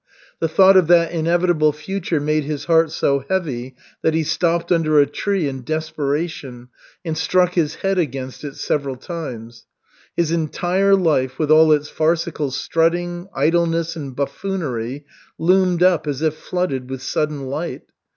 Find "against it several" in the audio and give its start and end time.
7.99-8.95